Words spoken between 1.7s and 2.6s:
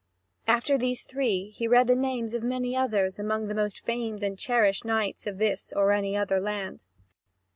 the names of